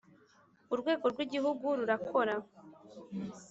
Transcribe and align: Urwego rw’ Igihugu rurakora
Urwego 0.73 1.05
rw’ 1.13 1.19
Igihugu 1.25 1.65
rurakora 1.77 2.35